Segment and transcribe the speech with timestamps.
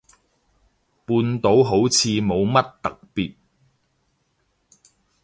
[1.05, 3.35] 半島好似冇乜特別